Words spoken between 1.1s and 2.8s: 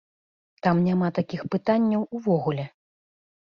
такіх пытанняў увогуле.